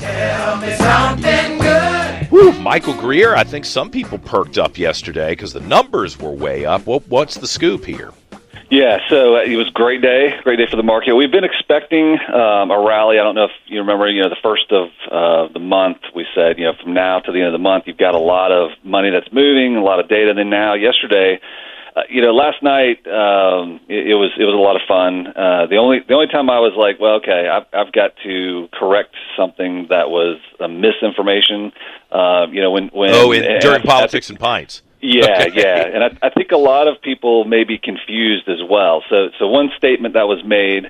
[0.00, 2.30] Tell me something good.
[2.30, 6.64] Woo, Michael Greer, I think some people perked up yesterday because the numbers were way
[6.64, 6.86] up.
[6.86, 8.12] What, what's the scoop here?
[8.70, 11.14] Yeah, so uh, it was a great day, great day for the market.
[11.14, 13.18] We've been expecting um, a rally.
[13.18, 16.24] I don't know if you remember, you know, the first of uh, the month, we
[16.36, 18.52] said, you know, from now to the end of the month, you've got a lot
[18.52, 20.30] of money that's moving, a lot of data.
[20.30, 21.40] And then now, yesterday,
[21.96, 25.26] uh, you know, last night um, it, it was it was a lot of fun.
[25.26, 28.68] Uh, the only the only time I was like, well, okay, I've, I've got to
[28.72, 31.72] correct something that was a misinformation.
[32.12, 34.82] Uh, you know, when when oh, in, during at, politics and pints.
[35.02, 39.02] Yeah, yeah, and I, I think a lot of people may be confused as well.
[39.08, 40.86] So, so one statement that was made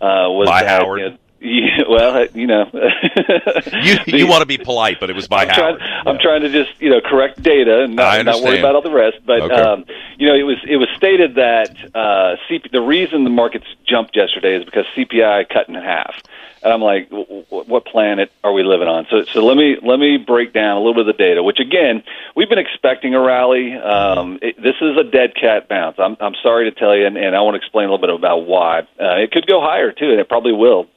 [0.00, 1.00] uh, was by that, Howard.
[1.00, 2.70] You know, yeah, well, you know,
[3.82, 5.78] you you want to be polite, but it was by I'm Howard.
[5.78, 8.82] Trying, I'm trying to just you know correct data and not, not worry about all
[8.82, 9.18] the rest.
[9.26, 9.54] But Okay.
[9.54, 9.84] um,
[10.18, 14.16] you know, it was it was stated that uh, CP, the reason the markets jumped
[14.16, 16.14] yesterday is because CPI cut in half.
[16.62, 19.06] And I'm like, w- w- what planet are we living on?
[19.10, 21.42] So, so let me let me break down a little bit of the data.
[21.42, 22.04] Which again,
[22.36, 23.74] we've been expecting a rally.
[23.74, 25.96] Um, it, this is a dead cat bounce.
[25.98, 28.14] I'm I'm sorry to tell you, and, and I want to explain a little bit
[28.14, 28.80] about why.
[29.00, 30.88] Uh, it could go higher too, and it probably will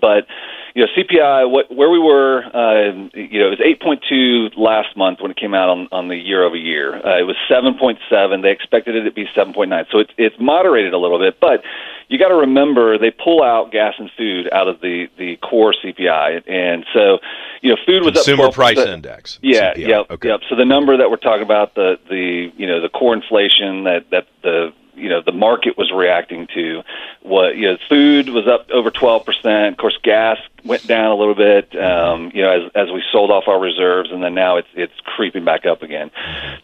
[0.00, 0.26] but
[0.74, 5.20] you know CPI what where we were uh, you know it was 8.2 last month
[5.20, 8.50] when it came out on on the year over year uh, it was 7.7 they
[8.50, 11.62] expected it to be 7.9 so it's it's moderated a little bit but
[12.08, 15.74] you got to remember they pull out gas and food out of the the core
[15.84, 17.18] CPI and so
[17.62, 18.54] you know food was Consumer up 12%.
[18.54, 19.38] price index.
[19.42, 19.88] Yeah, CPI.
[19.88, 20.28] yep, Okay.
[20.28, 20.40] yep.
[20.50, 24.06] So the number that we're talking about, the the you know the core inflation that
[24.10, 26.82] that the you know the market was reacting to,
[27.22, 29.72] what you know food was up over twelve percent.
[29.72, 31.74] Of course, gas went down a little bit.
[31.76, 34.94] Um, you know, as as we sold off our reserves, and then now it's it's
[35.04, 36.10] creeping back up again.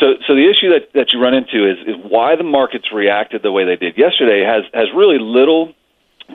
[0.00, 3.42] So so the issue that that you run into is is why the markets reacted
[3.42, 5.74] the way they did yesterday has has really little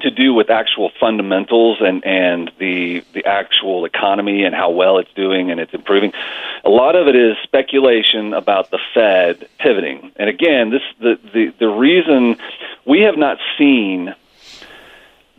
[0.01, 5.11] to do with actual fundamentals and and the the actual economy and how well it's
[5.13, 6.13] doing and it's improving.
[6.63, 10.11] A lot of it is speculation about the Fed pivoting.
[10.15, 12.37] And again, this the the the reason
[12.85, 14.15] we have not seen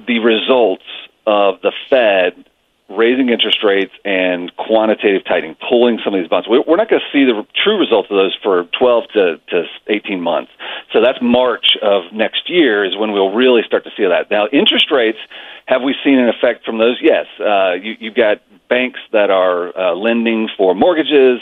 [0.06, 0.84] the results
[1.26, 2.46] of the Fed
[2.90, 6.48] raising interest rates and quantitative tightening, pulling some of these bonds.
[6.48, 10.20] We're not going to see the true results of those for 12 to, to 18
[10.20, 10.50] months.
[10.92, 14.30] So that's March of next year is when we'll really start to see that.
[14.30, 15.18] Now, interest rates,
[15.66, 16.98] have we seen an effect from those?
[17.00, 17.26] Yes.
[17.38, 21.40] Uh, you, you've got banks that are uh, lending for mortgages.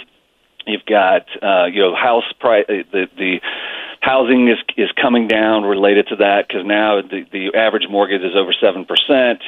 [0.67, 3.41] You've got uh, you know house price the the
[4.09, 8.35] housing is is coming down related to that because now the the average mortgage is
[8.35, 9.41] over seven percent.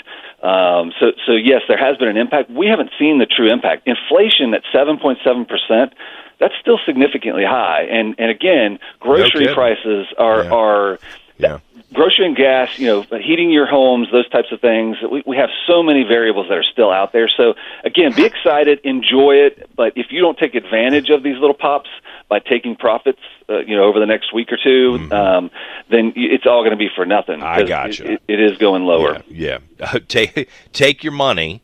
[0.43, 2.51] Um, so so yes, there has been an impact.
[2.51, 3.89] We haven't seen the true impact.
[3.89, 5.95] Inflation at seven point seven percent.
[6.39, 9.55] That's still significantly high, and and again, grocery kidding.
[9.55, 10.51] prices are Yeah.
[10.51, 10.99] are
[11.41, 11.59] Yeah.
[11.93, 14.97] grocery and gas, you know, heating your homes, those types of things.
[15.11, 17.29] We, we have so many variables that are still out there.
[17.29, 19.69] So again, be excited, enjoy it.
[19.77, 21.91] But if you don't take advantage of these little pops
[22.29, 23.19] by taking profits,
[23.49, 25.51] uh, you know, over the next week or 2 um,
[25.91, 27.43] then it's all going to be for nothing.
[27.43, 28.13] I got gotcha.
[28.13, 29.21] It, it is going lower.
[29.29, 29.99] Yeah, yeah.
[30.09, 31.63] take take your money,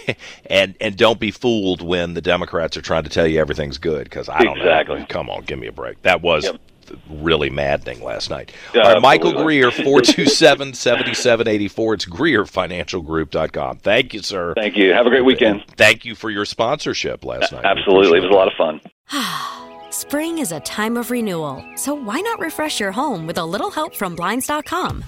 [0.50, 4.04] and and don't be fooled when the Democrats are trying to tell you everything's good
[4.04, 4.98] because I don't Exactly.
[5.00, 5.06] know.
[5.06, 6.02] Come on, give me a break.
[6.02, 6.60] That was Yep.
[7.10, 8.52] Really maddening last night.
[8.74, 9.60] Yeah, All right, Michael absolutely.
[9.60, 9.70] Greer,
[10.72, 11.94] 427-7784.
[11.94, 13.78] It's GreerFinancialGroup.com.
[13.78, 14.54] Thank you, sir.
[14.56, 14.92] Thank you.
[14.92, 15.64] Have a great weekend.
[15.76, 17.64] Thank you for your sponsorship last night.
[17.64, 18.80] Absolutely, it was a lot of fun.
[19.90, 23.70] Spring is a time of renewal, so why not refresh your home with a little
[23.70, 25.02] help from Blinds.com?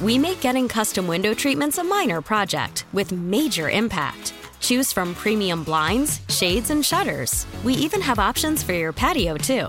[0.00, 4.34] We make getting custom window treatments a minor project with major impact.
[4.60, 7.46] Choose from premium blinds, shades, and shutters.
[7.62, 9.68] We even have options for your patio, too.